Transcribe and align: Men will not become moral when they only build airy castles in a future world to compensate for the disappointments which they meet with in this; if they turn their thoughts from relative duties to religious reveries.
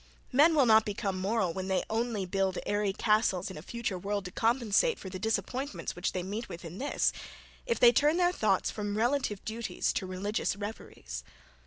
Men 0.31 0.55
will 0.55 0.65
not 0.65 0.83
become 0.83 1.19
moral 1.21 1.53
when 1.53 1.67
they 1.67 1.83
only 1.87 2.25
build 2.25 2.57
airy 2.65 2.91
castles 2.91 3.51
in 3.51 3.57
a 3.59 3.61
future 3.61 3.99
world 3.99 4.25
to 4.25 4.31
compensate 4.31 4.97
for 4.97 5.09
the 5.09 5.19
disappointments 5.19 5.95
which 5.95 6.11
they 6.11 6.23
meet 6.23 6.49
with 6.49 6.65
in 6.65 6.79
this; 6.79 7.13
if 7.67 7.79
they 7.79 7.91
turn 7.91 8.17
their 8.17 8.33
thoughts 8.33 8.71
from 8.71 8.97
relative 8.97 9.45
duties 9.45 9.93
to 9.93 10.07
religious 10.07 10.55
reveries. 10.55 11.23